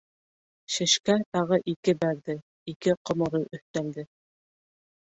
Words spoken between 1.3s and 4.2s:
тағы ике бәрҙе, ике ҡоморой өҫтәлде.